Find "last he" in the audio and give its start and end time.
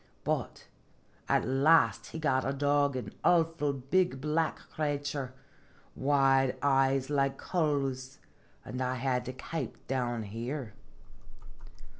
1.47-2.17